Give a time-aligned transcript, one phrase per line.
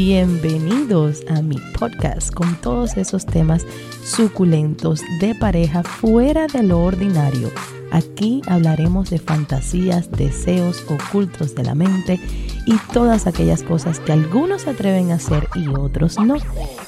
[0.00, 3.66] Bienvenidos a mi podcast con todos esos temas
[4.04, 7.50] suculentos de pareja fuera de lo ordinario.
[7.90, 12.20] Aquí hablaremos de fantasías, deseos ocultos de la mente
[12.64, 16.36] y todas aquellas cosas que algunos se atreven a hacer y otros no.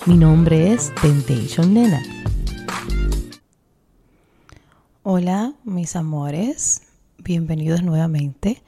[0.06, 2.00] Mi nombre es Temptation Nena.
[5.02, 6.82] Hola mis amores,
[7.18, 8.62] bienvenidos nuevamente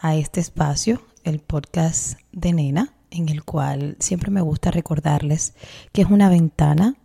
[0.00, 5.54] a este espacio, el podcast de Nena en el cual siempre me gusta recordarles
[5.92, 6.96] que es una ventana.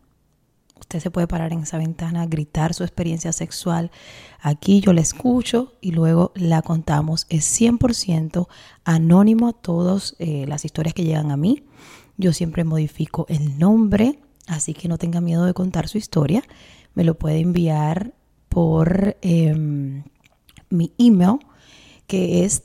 [0.80, 3.90] Usted se puede parar en esa ventana, gritar su experiencia sexual.
[4.42, 7.26] Aquí yo la escucho y luego la contamos.
[7.30, 8.48] Es 100%
[8.84, 11.66] anónimo a todas eh, las historias que llegan a mí.
[12.18, 16.44] Yo siempre modifico el nombre, así que no tenga miedo de contar su historia.
[16.94, 18.14] Me lo puede enviar
[18.50, 20.04] por em,
[20.70, 21.40] mi email,
[22.06, 22.64] que es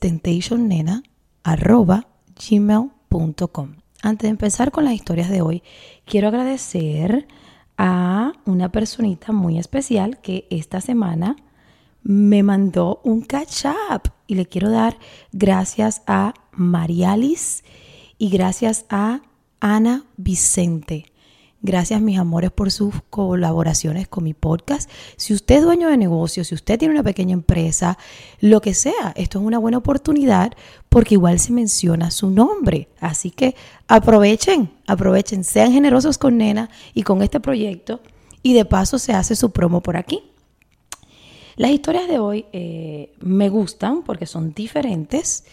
[4.03, 5.62] antes de empezar con las historias de hoy,
[6.05, 7.27] quiero agradecer
[7.77, 11.36] a una personita muy especial que esta semana
[12.03, 14.98] me mandó un catch up y le quiero dar
[15.33, 17.64] gracias a Marialis
[18.19, 19.23] y gracias a
[19.61, 21.08] Ana Vicente.
[21.61, 24.89] Gracias, mis amores, por sus colaboraciones con mi podcast.
[25.17, 27.98] Si usted es dueño de negocio, si usted tiene una pequeña empresa,
[28.41, 30.53] lo que sea, esto es una buena oportunidad
[30.89, 32.89] porque igual se menciona su nombre.
[33.01, 33.56] Así que
[33.89, 38.03] aprovechen, aprovechen, sean generosos con Nena y con este proyecto
[38.41, 40.23] y de paso se hace su promo por aquí.
[41.56, 45.45] Las historias de hoy eh, me gustan porque son diferentes.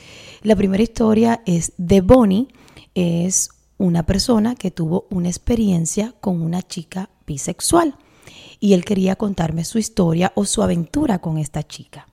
[0.43, 2.47] La primera historia es de Bonnie,
[2.93, 7.95] es una persona que tuvo una experiencia con una chica bisexual
[8.59, 12.07] y él quería contarme su historia o su aventura con esta chica.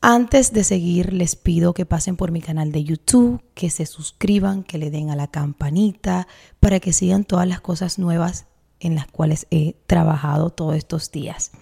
[0.00, 4.64] Antes de seguir, les pido que pasen por mi canal de YouTube, que se suscriban,
[4.64, 6.26] que le den a la campanita
[6.58, 8.46] para que sigan todas las cosas nuevas
[8.80, 11.52] en las cuales he trabajado todos estos días.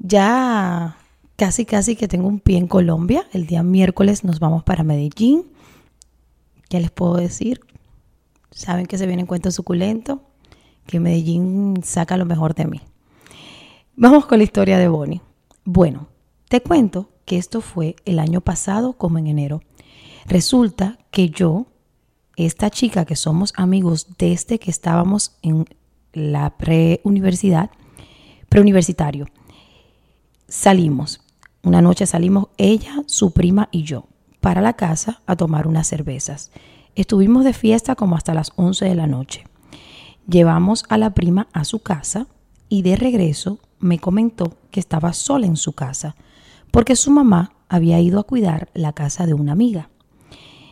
[0.00, 0.96] Ya
[1.36, 3.28] casi, casi que tengo un pie en Colombia.
[3.32, 5.44] El día miércoles nos vamos para Medellín
[6.70, 7.60] ¿Qué les puedo decir?
[8.50, 10.22] Saben que se viene en cuento suculento,
[10.86, 12.80] que Medellín saca lo mejor de mí.
[13.96, 15.20] Vamos con la historia de Bonnie.
[15.64, 16.08] Bueno,
[16.48, 19.62] te cuento que esto fue el año pasado como en enero.
[20.26, 21.66] Resulta que yo,
[22.36, 25.66] esta chica que somos amigos desde que estábamos en
[26.12, 27.70] la preuniversidad,
[28.48, 29.26] preuniversitario,
[30.48, 31.20] salimos.
[31.62, 34.06] Una noche salimos ella, su prima y yo
[34.40, 36.50] para la casa a tomar unas cervezas.
[36.96, 39.44] Estuvimos de fiesta como hasta las 11 de la noche.
[40.28, 42.26] Llevamos a la prima a su casa
[42.68, 46.16] y de regreso me comentó que estaba sola en su casa
[46.70, 49.90] porque su mamá había ido a cuidar la casa de una amiga.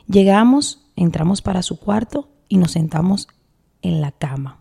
[0.07, 3.29] Llegamos, entramos para su cuarto y nos sentamos
[3.83, 4.59] en la cama.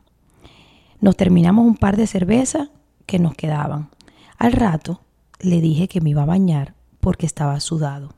[1.00, 2.70] Nos terminamos un par de cervezas
[3.06, 3.90] que nos quedaban.
[4.38, 5.02] Al rato
[5.40, 8.14] le dije que me iba a bañar porque estaba sudado.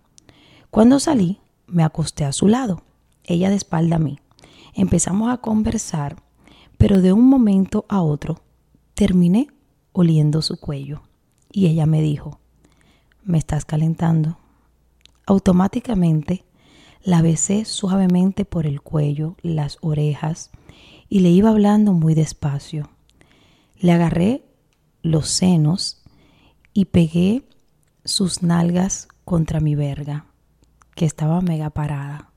[0.70, 2.84] Cuando salí, me acosté a su lado,
[3.30, 4.20] ella de espalda a mí.
[4.74, 6.18] Empezamos a conversar,
[6.78, 8.42] pero de un momento a otro
[8.94, 9.48] terminé
[9.94, 11.02] oliendo su cuello
[11.52, 12.40] y ella me dijo,
[13.24, 14.38] me estás calentando.
[15.26, 16.44] Automáticamente
[17.04, 20.52] la besé suavemente por el cuello, las orejas
[21.08, 22.90] y le iba hablando muy despacio.
[23.80, 24.44] Le agarré
[25.02, 26.02] los senos
[26.74, 27.44] y pegué
[28.04, 30.26] sus nalgas contra mi verga
[30.96, 32.29] que estaba mega parada.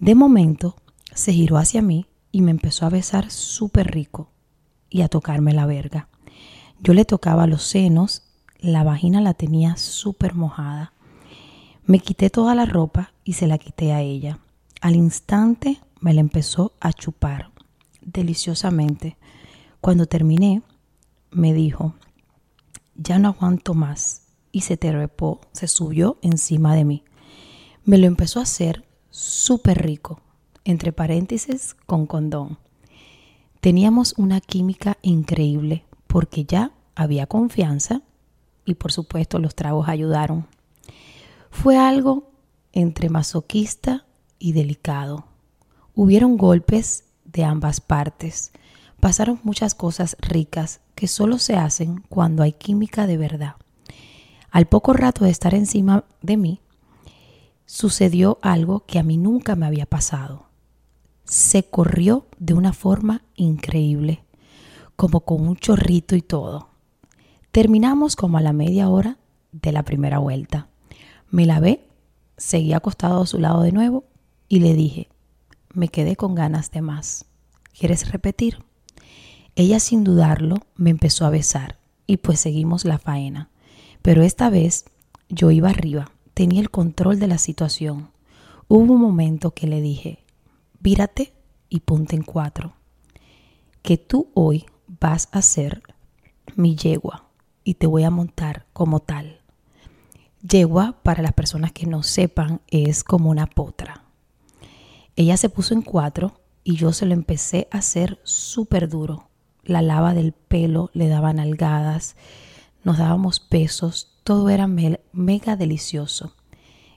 [0.00, 0.76] De momento
[1.14, 4.30] se giró hacia mí y me empezó a besar súper rico
[4.88, 6.08] y a tocarme la verga.
[6.80, 8.22] Yo le tocaba los senos,
[8.58, 10.94] la vagina la tenía súper mojada.
[11.84, 14.38] Me quité toda la ropa y se la quité a ella.
[14.80, 17.50] Al instante me la empezó a chupar
[18.00, 19.18] deliciosamente.
[19.82, 20.62] Cuando terminé,
[21.30, 21.94] me dijo,
[22.94, 24.78] ya no aguanto más y se
[25.52, 27.04] se subió encima de mí
[27.84, 28.84] me lo empezó a hacer
[29.20, 30.20] súper rico,
[30.64, 32.58] entre paréntesis, con condón.
[33.60, 38.02] Teníamos una química increíble porque ya había confianza
[38.64, 40.46] y por supuesto los tragos ayudaron.
[41.50, 42.30] Fue algo
[42.72, 44.06] entre masoquista
[44.38, 45.26] y delicado.
[45.94, 48.52] Hubieron golpes de ambas partes.
[49.00, 53.56] Pasaron muchas cosas ricas que solo se hacen cuando hay química de verdad.
[54.50, 56.60] Al poco rato de estar encima de mí,
[57.70, 60.46] sucedió algo que a mí nunca me había pasado.
[61.24, 64.24] Se corrió de una forma increíble,
[64.96, 66.70] como con un chorrito y todo.
[67.52, 69.18] Terminamos como a la media hora
[69.52, 70.66] de la primera vuelta.
[71.30, 71.86] Me lavé,
[72.36, 74.02] seguí acostado a su lado de nuevo
[74.48, 75.08] y le dije,
[75.72, 77.26] me quedé con ganas de más.
[77.78, 78.64] ¿Quieres repetir?
[79.54, 81.78] Ella sin dudarlo me empezó a besar
[82.08, 83.48] y pues seguimos la faena.
[84.02, 84.86] Pero esta vez
[85.28, 88.08] yo iba arriba, tenía el control de la situación.
[88.66, 90.24] Hubo un momento que le dije,
[90.80, 91.34] vírate
[91.68, 92.72] y ponte en cuatro,
[93.82, 95.82] que tú hoy vas a ser
[96.56, 97.26] mi yegua
[97.62, 99.42] y te voy a montar como tal.
[100.40, 104.04] Yegua, para las personas que no sepan, es como una potra.
[105.16, 109.28] Ella se puso en cuatro y yo se lo empecé a hacer súper duro.
[109.62, 112.16] La lava del pelo, le daban nalgadas,
[112.82, 116.34] nos dábamos besos, todo era mega delicioso.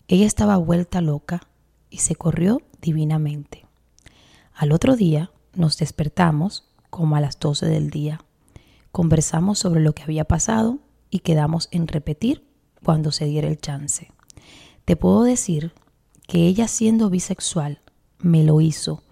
[0.07, 1.47] Ella estaba vuelta loca
[1.89, 3.65] y se corrió divinamente.
[4.53, 8.19] Al otro día nos despertamos como a las 12 del día.
[8.91, 10.79] Conversamos sobre lo que había pasado
[11.09, 12.47] y quedamos en repetir
[12.83, 14.11] cuando se diera el chance.
[14.85, 15.73] Te puedo decir
[16.27, 17.81] que ella siendo bisexual
[18.19, 19.03] me lo hizo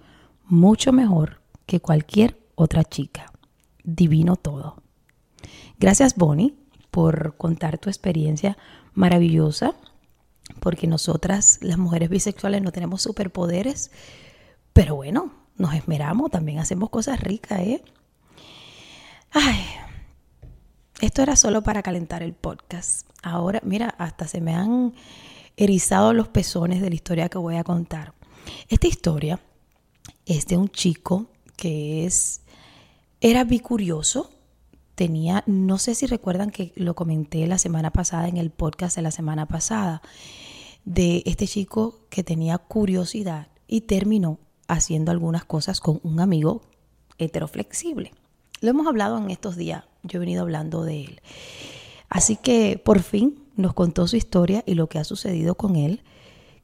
[0.45, 3.31] mucho mejor que cualquier otra chica.
[3.83, 4.75] Divino todo.
[5.79, 6.60] Gracias Bonnie
[6.91, 8.57] por contar tu experiencia
[8.93, 9.75] maravillosa,
[10.59, 13.91] porque nosotras las mujeres bisexuales no tenemos superpoderes,
[14.73, 17.83] pero bueno, nos esmeramos, también hacemos cosas ricas, ¿eh?
[19.31, 19.63] Ay,
[20.99, 23.09] esto era solo para calentar el podcast.
[23.23, 24.93] Ahora, mira, hasta se me han
[25.55, 28.13] erizado los pezones de la historia que voy a contar.
[28.67, 29.39] Esta historia
[30.25, 32.41] es de un chico que es
[33.21, 34.31] era bicurioso,
[34.95, 39.01] tenía, no sé si recuerdan que lo comenté la semana pasada en el podcast de
[39.01, 40.01] la semana pasada,
[40.85, 46.61] de este chico que tenía curiosidad y terminó haciendo algunas cosas con un amigo
[47.17, 48.11] heteroflexible.
[48.61, 51.21] Lo hemos hablado en estos días, yo he venido hablando de él.
[52.09, 56.03] Así que por fin nos contó su historia y lo que ha sucedido con él.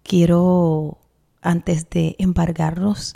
[0.03, 0.97] Quiero,
[1.41, 3.15] antes de embargarnos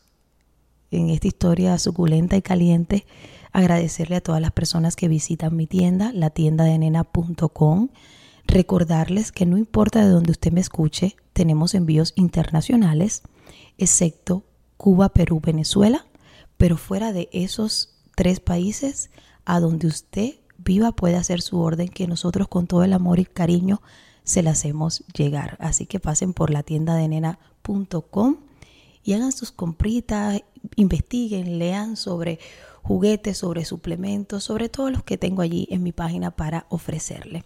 [0.92, 3.06] en esta historia suculenta y caliente,
[3.52, 7.90] agradecerle a todas las personas que visitan mi tienda, la tienda de nena.com.
[8.46, 13.22] Recordarles que no importa de dónde usted me escuche, tenemos envíos internacionales,
[13.78, 14.44] excepto
[14.78, 16.06] Cuba, Perú, Venezuela,
[16.58, 19.10] pero fuera de esos tres países,
[19.46, 23.26] a donde usted viva puede hacer su orden, que nosotros con todo el amor y
[23.26, 23.82] cariño
[24.24, 25.58] se la hacemos llegar.
[25.60, 28.38] Así que pasen por la tienda de nena.com
[29.04, 30.42] y hagan sus compritas,
[30.76, 32.40] investiguen, lean sobre
[32.82, 37.44] juguetes, sobre suplementos, sobre todos los que tengo allí en mi página para ofrecerle.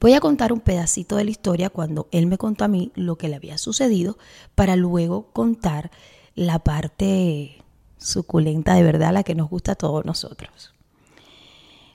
[0.00, 3.16] Voy a contar un pedacito de la historia cuando él me contó a mí lo
[3.16, 4.18] que le había sucedido
[4.54, 5.90] para luego contar
[6.34, 7.62] la parte
[7.98, 10.72] suculenta de verdad, la que nos gusta a todos nosotros.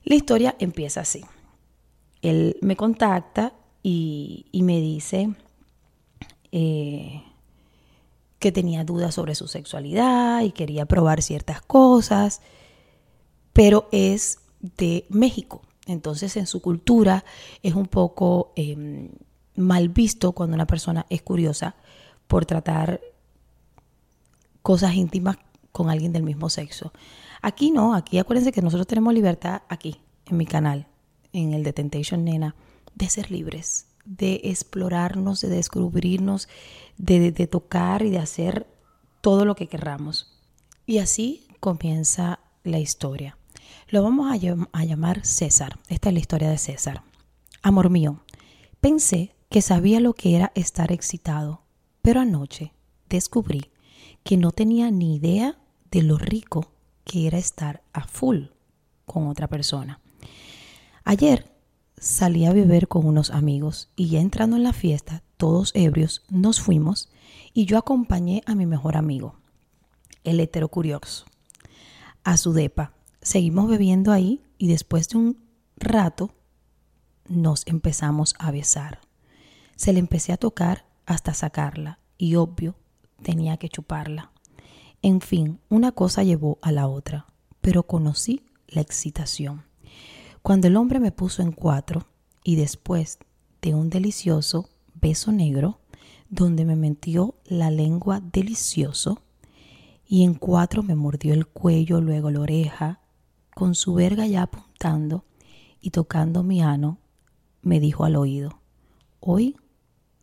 [0.03, 1.25] La historia empieza así.
[2.21, 5.33] Él me contacta y, me dice
[6.51, 7.23] eh,
[8.45, 12.41] que tenía dudas sobre su sexualidad y quería probar ciertas cosas,
[13.53, 15.63] pero es de México.
[15.87, 17.25] Entonces en su cultura
[17.63, 19.09] es un poco em,
[19.55, 21.75] mal visto cuando una persona es curiosa
[22.27, 23.01] por tratar
[24.61, 25.37] cosas íntimas
[25.71, 26.93] con alguien del mismo sexo.
[27.41, 30.85] Aquí no, aquí acuérdense que nosotros tenemos libertad aquí, en mi canal,
[31.33, 32.53] en el de Temptation Nena,
[32.93, 36.47] de ser libres, de explorarnos, de descubrirnos,
[36.97, 38.67] de, de tocar y de hacer
[39.21, 40.39] todo lo que querramos.
[40.85, 43.37] Y así comienza la historia.
[43.89, 45.79] Lo vamos a, a, llamar César.
[45.89, 47.03] Esta es la historia de César.
[47.61, 48.21] Amor mío,
[48.81, 51.63] pensé que sabía lo que era estar excitado,
[52.01, 52.73] pero anoche
[53.09, 53.71] descubrí
[54.23, 55.57] que no tenía ni idea
[55.91, 56.71] de lo rico
[57.03, 58.45] que era estar a full
[59.05, 60.01] con otra persona.
[61.03, 61.54] Ayer
[61.97, 66.61] salí a beber con unos amigos y ya entrando en la fiesta, todos ebrios, nos
[66.61, 67.09] fuimos
[67.53, 69.35] y yo acompañé a mi mejor amigo,
[70.23, 71.25] el hetero curioso,
[72.23, 72.93] a su depa.
[73.21, 75.37] Seguimos bebiendo ahí y después de un
[75.77, 76.31] rato
[77.27, 78.99] nos empezamos a besar.
[79.75, 82.75] Se le empecé a tocar hasta sacarla y obvio
[83.23, 84.31] tenía que chuparla.
[85.01, 87.27] En fin, una cosa llevó a la otra,
[87.61, 89.63] pero conocí la excitación.
[90.45, 92.05] Cuando el hombre me puso en cuatro
[92.43, 93.17] y después
[93.63, 95.79] de un delicioso beso negro,
[96.29, 99.23] donde me metió la lengua delicioso,
[100.05, 102.99] y en cuatro me mordió el cuello, luego la oreja,
[103.55, 105.25] con su verga ya apuntando
[105.81, 106.99] y tocando mi ano,
[107.63, 108.59] me dijo al oído,
[109.21, 109.55] hoy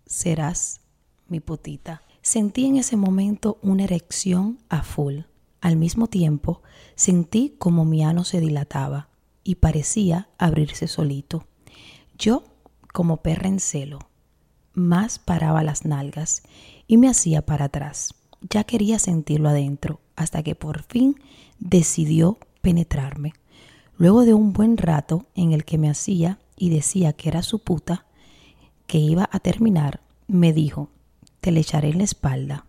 [0.06, 0.82] serás
[1.26, 2.02] mi putita.
[2.20, 5.22] Sentí en ese momento una erección a full.
[5.60, 6.62] Al mismo tiempo,
[6.94, 9.08] sentí como mi ano se dilataba
[9.44, 11.46] y parecía abrirse solito.
[12.18, 12.44] Yo,
[12.92, 13.98] como perra en celo,
[14.74, 16.42] más paraba las nalgas
[16.86, 18.14] y me hacía para atrás.
[18.50, 21.20] ya quería sentirlo adentro, hasta que por fin
[21.60, 23.34] decidió penetrarme.
[23.96, 27.60] Luego de un buen rato en el que me hacía y decía que era su
[27.60, 28.04] puta,
[28.88, 30.88] que iba a terminar, me dijo,
[31.40, 32.66] te le echaré en la espalda.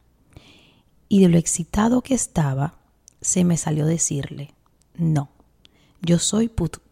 [1.09, 2.75] Y de lo excitado que estaba,
[3.21, 4.53] se me salió decirle,
[4.95, 5.29] no,
[6.05, 6.51] yo soy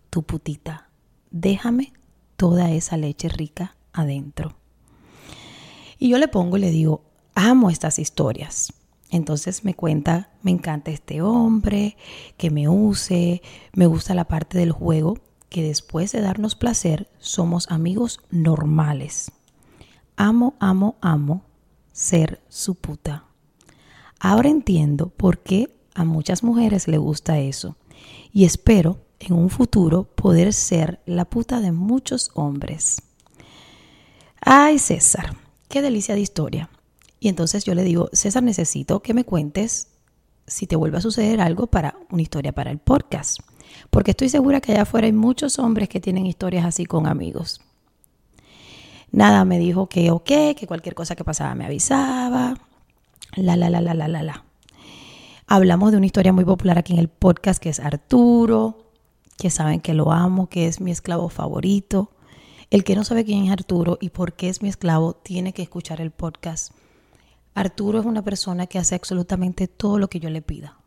[0.09, 0.89] tu putita,
[1.31, 1.91] déjame
[2.37, 4.55] toda esa leche rica adentro.
[5.99, 7.03] Y yo le pongo y le digo,
[7.35, 8.73] amo estas historias.
[9.09, 11.97] Entonces me cuenta, me encanta este hombre,
[12.37, 13.41] que me use,
[13.73, 15.17] me gusta la parte del juego,
[15.49, 19.33] que después de darnos placer somos amigos normales.
[20.15, 21.43] Amo, amo, amo
[21.91, 23.25] ser su puta.
[24.21, 27.75] Ahora entiendo por qué a muchas mujeres le gusta eso
[28.33, 33.01] y espero en un futuro poder ser la puta de muchos hombres.
[34.41, 35.35] Ay, César,
[35.69, 36.69] qué delicia de historia.
[37.19, 39.89] Y entonces yo le digo, César, necesito que me cuentes
[40.47, 43.39] si te vuelve a suceder algo para una historia para el podcast.
[43.89, 47.61] Porque estoy segura que allá afuera hay muchos hombres que tienen historias así con amigos.
[49.11, 52.55] Nada, me dijo que ok, que cualquier cosa que pasaba me avisaba.
[53.35, 54.45] La, la, la, la, la, la, la.
[55.53, 58.93] Hablamos de una historia muy popular aquí en el podcast que es Arturo,
[59.37, 62.09] que saben que lo amo, que es mi esclavo favorito.
[62.69, 65.61] El que no sabe quién es Arturo y por qué es mi esclavo tiene que
[65.61, 66.71] escuchar el podcast
[67.53, 70.79] Arturo es una persona que hace absolutamente todo lo que yo le pida.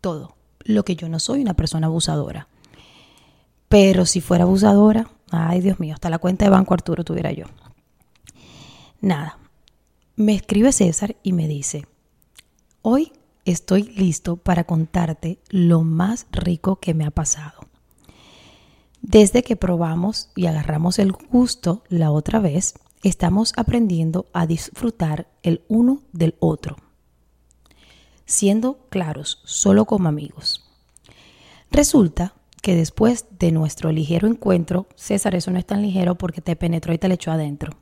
[0.00, 0.34] Todo.
[0.64, 2.48] Lo que yo no soy una persona abusadora.
[3.68, 7.44] Pero si fuera abusadora, ay Dios mío, hasta la cuenta de banco Arturo tuviera yo.
[9.00, 9.38] Nada.
[10.16, 11.86] Me escribe César y me dice,
[12.82, 13.12] hoy
[13.50, 17.60] estoy listo para contarte lo más rico que me ha pasado.
[19.02, 25.64] Desde que probamos y agarramos el gusto la otra vez, estamos aprendiendo a disfrutar el
[25.68, 26.76] uno del otro,
[28.26, 30.66] siendo claros solo como amigos.
[31.70, 36.56] Resulta que después de nuestro ligero encuentro, César, eso no es tan ligero porque te
[36.56, 37.76] penetró y te le echó adentro.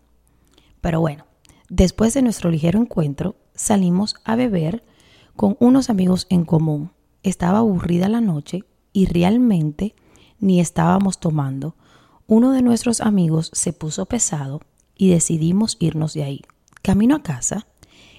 [0.81, 1.27] Pero bueno,
[1.69, 4.85] después de nuestro ligero encuentro, salimos a beber
[5.39, 6.91] con unos amigos en común.
[7.23, 9.95] Estaba aburrida la noche y realmente
[10.41, 11.77] ni estábamos tomando.
[12.27, 14.61] Uno de nuestros amigos se puso pesado
[14.97, 16.43] y decidimos irnos de ahí.
[16.83, 17.69] Camino a casa,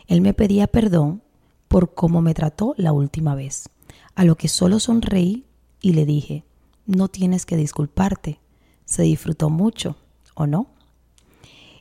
[0.07, 1.21] él me pedía perdón
[1.67, 3.67] por cómo me trató la última vez,
[4.15, 5.43] a lo que solo sonreí
[5.81, 6.45] y le dije,
[6.85, 8.39] no tienes que disculparte,
[8.85, 9.97] se disfrutó mucho,
[10.35, 10.67] ¿o no?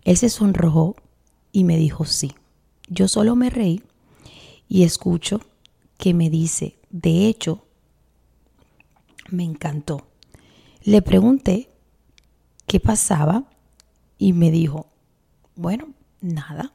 [0.02, 0.97] Él se sonrojó
[1.52, 2.33] y me dijo sí.
[2.88, 3.85] Yo solo me reí
[4.68, 5.40] y escucho
[5.96, 7.64] que me dice, de hecho,
[9.30, 10.06] me encantó.
[10.82, 11.70] Le pregunté
[12.66, 13.44] qué pasaba
[14.18, 14.87] y me dijo,
[15.56, 15.88] bueno,
[16.20, 16.72] nada.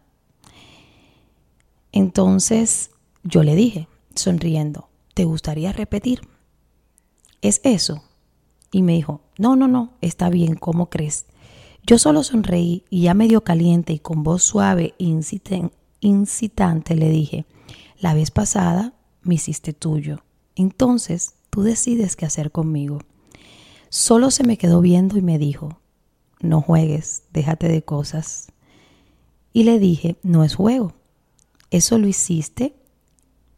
[1.92, 2.92] Entonces
[3.24, 6.22] yo le dije, sonriendo, ¿te gustaría repetir?
[7.42, 8.04] ¿Es eso?
[8.72, 11.28] Y me dijo, no, no, no, está bien, ¿cómo crees?
[11.86, 15.20] Yo solo sonreí y ya medio caliente y con voz suave e
[16.02, 17.46] incitante le dije,
[18.00, 20.24] la vez pasada me hiciste tuyo,
[20.56, 23.00] entonces tú decides qué hacer conmigo.
[23.90, 25.80] Solo se me quedó viendo y me dijo,
[26.42, 28.48] no juegues, déjate de cosas.
[29.54, 30.94] Y le dije, no es juego,
[31.70, 32.76] eso lo hiciste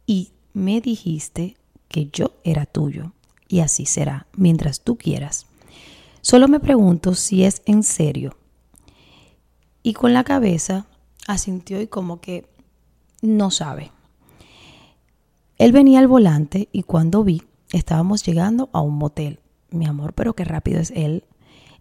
[0.06, 1.56] y me dijiste
[1.88, 3.12] que yo era tuyo
[3.48, 5.46] y así será mientras tú quieras.
[6.20, 8.36] Solo me pregunto si es en serio.
[9.82, 10.86] Y con la cabeza
[11.26, 12.46] asintió y como que
[13.22, 13.92] no sabe.
[15.58, 19.40] Él venía al volante y cuando vi, estábamos llegando a un motel.
[19.70, 21.24] Mi amor, pero qué rápido es él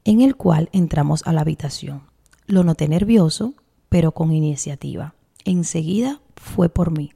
[0.06, 2.04] en el cual entramos a la habitación.
[2.46, 3.56] Lo noté nervioso,
[3.90, 5.16] pero con iniciativa.
[5.44, 7.12] Enseguida fue por mí.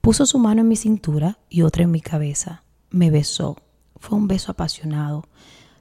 [0.00, 2.64] Puso su mano en mi cintura y otra en mi cabeza.
[2.90, 3.56] Me besó.
[3.96, 5.24] Fue un beso apasionado.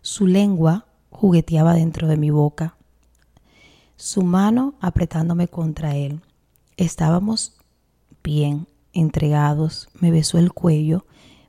[0.02, 2.78] Su lengua jugueteaba dentro de mi boca.
[3.96, 6.22] Su mano apretándome contra él.
[6.78, 7.58] Estábamos
[8.24, 8.68] bien,
[9.00, 9.89] entregados.
[10.00, 11.06] Me besó el cuello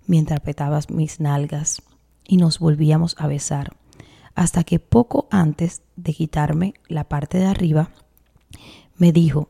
[0.06, 1.82] mientras apretaba mis nalgas
[2.26, 3.76] y nos volvíamos a besar
[4.38, 7.90] hasta que poco antes de quitarme la parte de arriba,
[8.96, 9.48] me dijo,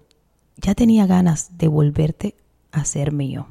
[0.57, 2.37] ya tenía ganas de volverte
[2.73, 3.49] a ser mío.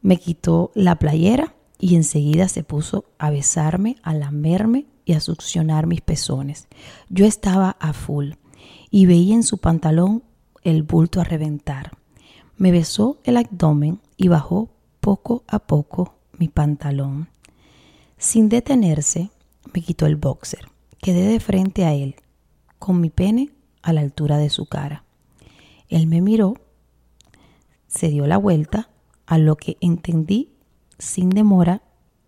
[0.00, 5.86] Me quitó la playera y enseguida se puso a besarme, a lamerme y a succionar
[5.86, 6.66] mis pezones.
[7.10, 8.32] Yo estaba a full
[8.90, 10.22] y veía en su pantalón
[10.62, 11.98] el bulto a reventar.
[12.60, 14.68] Me besó el abdomen y bajó
[15.00, 17.30] poco a poco mi pantalón.
[18.18, 19.30] Sin detenerse,
[19.72, 20.68] me quitó el boxer.
[20.98, 22.16] Quedé de frente a él,
[22.78, 23.48] con mi pene
[23.80, 25.04] a la altura de su cara.
[25.88, 26.52] Él me miró,
[27.86, 28.90] se dio la vuelta,
[29.24, 30.52] a lo que entendí
[30.98, 31.80] sin demora,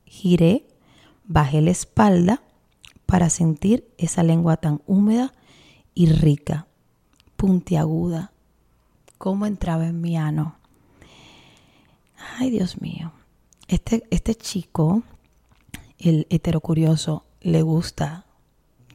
[0.06, 0.66] giré,
[1.24, 2.42] bajé la espalda
[3.04, 5.34] para sentir esa lengua tan húmeda
[5.94, 6.68] y rica,
[7.36, 8.31] puntiaguda,
[9.22, 10.56] como entraba en mi ano.
[12.40, 13.12] Ay, Dios mío.
[13.68, 15.04] Este, este chico,
[15.96, 18.26] el heterocurioso, le gusta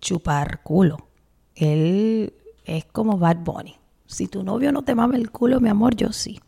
[0.02, 1.08] chupar culo.
[1.56, 2.34] Él
[2.66, 3.78] es como Bad Bunny.
[4.06, 6.42] Si tu novio no te mama el culo, mi amor, yo sí.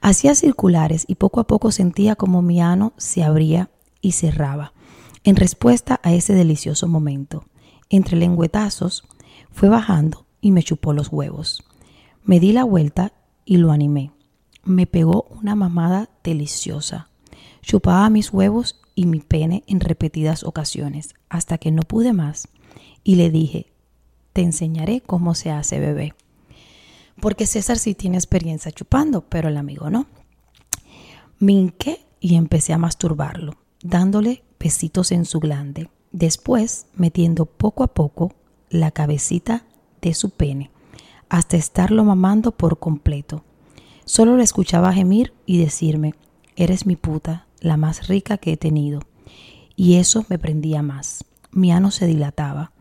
[0.00, 3.68] Hacía circulares y poco a poco sentía como mi ano se abría
[4.00, 4.72] y cerraba.
[5.22, 7.44] En respuesta a ese delicioso momento,
[7.90, 9.04] entre lengüetazos,
[9.50, 11.62] fue bajando y me chupó los huevos.
[12.26, 13.12] Me di la vuelta
[13.44, 14.10] y lo animé.
[14.64, 17.08] Me pegó una mamada deliciosa.
[17.62, 22.48] Chupaba mis huevos y mi pene en repetidas ocasiones, hasta que no pude más,
[23.04, 23.66] y le dije,
[24.32, 26.14] te enseñaré cómo se hace bebé.
[27.20, 30.06] Porque César sí tiene experiencia chupando, pero el amigo no.
[31.38, 31.72] Me
[32.18, 33.54] y empecé a masturbarlo,
[33.84, 35.90] dándole besitos en su glande.
[36.10, 38.34] Después, metiendo poco a poco
[38.68, 39.64] la cabecita
[40.02, 40.72] de su pene,
[41.28, 43.44] hasta estarlo mamando por completo.
[44.04, 46.14] Solo le escuchaba gemir y decirme,
[46.54, 49.00] eres mi puta, la más rica que he tenido.
[49.74, 51.24] Y eso me prendía más.
[51.50, 52.72] Mi ano se dilataba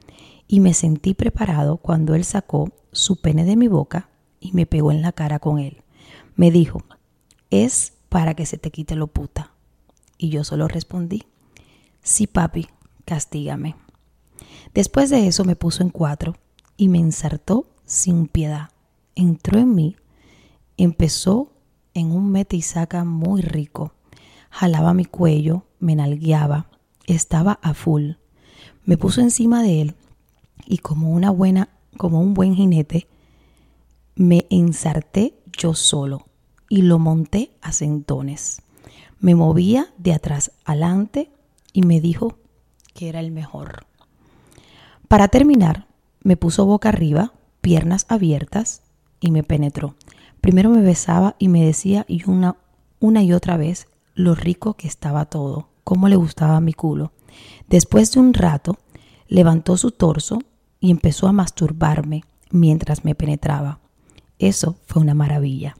[0.47, 4.09] y me sentí preparado cuando él sacó su pene de mi boca
[4.39, 5.81] y me pegó en la cara con él.
[6.35, 6.83] Me dijo,
[7.49, 9.51] es para que se te quite lo puta.
[10.17, 11.23] Y yo solo respondí,
[12.01, 12.67] sí papi,
[13.03, 13.75] castígame.
[14.73, 16.35] Después de eso me puso en cuatro
[16.77, 18.69] y me ensartó sin piedad.
[19.15, 19.95] Entró en mí,
[20.77, 21.51] empezó
[21.93, 23.93] en un mete y saca muy rico.
[24.49, 26.67] Jalaba mi cuello, me nalgueaba,
[27.07, 28.11] estaba a full.
[28.83, 29.95] Me puso encima de él
[30.65, 33.07] y como una buena, como un buen jinete,
[34.15, 36.25] me ensarté yo solo
[36.69, 38.61] y lo monté a centones.
[39.19, 41.31] Me movía de atrás adelante
[41.73, 42.37] y me dijo
[42.93, 43.85] que era el mejor.
[45.07, 45.87] Para terminar,
[46.21, 47.33] me puso boca arriba,
[47.65, 48.83] piernas abiertas
[49.19, 49.95] y me penetró.
[50.39, 52.57] Primero me besaba y me decía y una,
[52.99, 57.11] una y otra vez lo rico que estaba todo, cómo le gustaba mi culo.
[57.67, 58.77] Después de un rato,
[59.27, 60.37] levantó su torso
[60.79, 63.79] y empezó a masturbarme mientras me penetraba.
[64.37, 65.75] Eso fue una maravilla.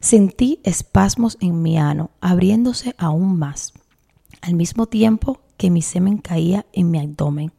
[0.00, 3.74] Sentí espasmos en mi ano, abriéndose aún más,
[4.40, 7.52] al mismo tiempo que mi semen caía en mi abdomen.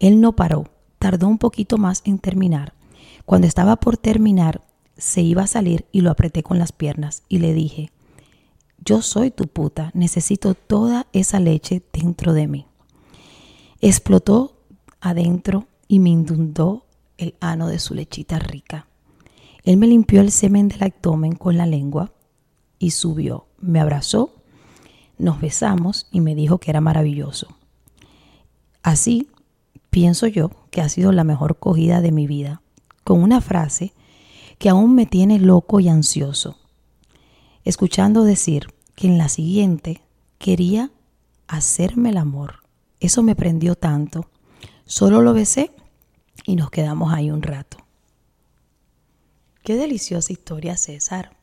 [0.00, 0.64] Él no paró,
[0.98, 2.79] tardó un poquito más en terminar.
[3.30, 4.60] Cuando estaba por terminar,
[4.96, 7.92] se iba a salir y lo apreté con las piernas y le dije,
[8.84, 12.66] yo soy tu puta, necesito toda esa leche dentro de mí.
[13.80, 14.56] Explotó
[15.00, 16.86] adentro y me inundó
[17.18, 18.88] el ano de su lechita rica.
[19.62, 22.10] Él me limpió el semen del abdomen con la lengua
[22.80, 24.42] y subió, me abrazó,
[25.18, 27.46] nos besamos y me dijo que era maravilloso.
[28.82, 29.28] Así
[29.88, 32.60] pienso yo que ha sido la mejor cogida de mi vida,
[33.04, 33.92] con una frase
[34.58, 36.58] que aún me tiene loco y ansioso,
[37.64, 40.02] escuchando decir que en la siguiente
[40.38, 40.90] quería
[41.48, 42.60] hacerme el amor.
[43.00, 44.28] Eso me prendió tanto.
[44.84, 45.70] Solo lo besé
[46.44, 47.78] y nos quedamos ahí un rato.
[49.62, 51.36] Qué deliciosa historia, César.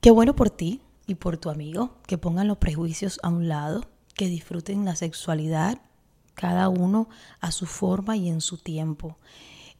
[0.00, 3.86] Qué bueno por ti y por tu amigo, que pongan los prejuicios a un lado,
[4.14, 5.78] que disfruten la sexualidad,
[6.34, 7.08] cada uno
[7.40, 9.16] a su forma y en su tiempo.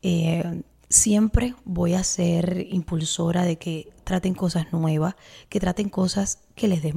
[0.04, 5.16] Eh, siempre voy a ser impulsora de que traten cosas nuevas,
[5.48, 6.92] que traten cosas que les dé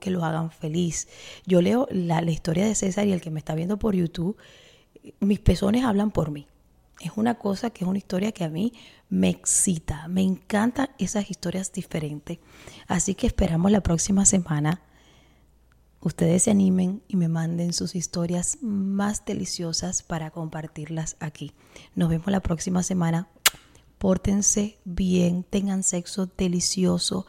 [0.00, 1.08] que lo hagan feliz.
[1.44, 4.38] Yo leo la, la historia de César y el que me está viendo por YouTube,
[5.20, 6.46] mis pezones hablan por mí
[7.00, 8.72] es una cosa que es una historia que a mí
[9.08, 12.38] me excita, me encantan esas historias diferentes.
[12.86, 14.80] Así que esperamos la próxima semana.
[16.04, 21.52] Ustedes se animen y me manden sus historias más deliciosas para compartirlas aquí.
[21.94, 23.30] Nos vemos la próxima semana.
[23.96, 27.26] Pórtense bien, tengan sexo delicioso.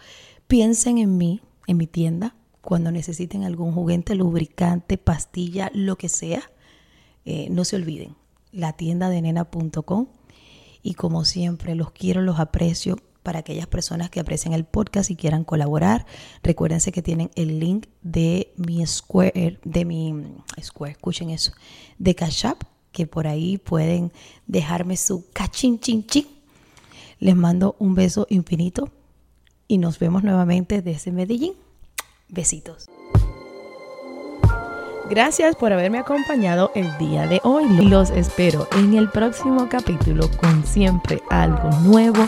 [0.47, 6.51] Piensen en mí, en mi tienda, cuando necesiten algún juguete, lubricante, pastilla, lo que sea.
[7.23, 8.17] Eh, no se olviden,
[8.51, 9.23] la tienda de.
[10.83, 12.97] Y como siempre, los quiero, los aprecio.
[13.25, 16.05] Para aquellas personas que aprecian el podcast y quieran colaborar,
[16.43, 20.13] recuérdense que tienen el link de mi Square, de mi
[20.61, 21.51] Square, escuchen eso,
[21.97, 22.61] de Cash App,
[22.91, 24.11] que por ahí pueden
[24.45, 26.27] dejarme su cachín chin chin.
[27.17, 28.91] Les mando un beso infinito
[29.67, 31.53] y nos vemos nuevamente desde Medellín.
[32.29, 32.91] Besitos.
[35.09, 37.65] Gracias por haberme acompañado el día de hoy.
[37.87, 42.27] Los espero en el próximo capítulo con siempre algo nuevo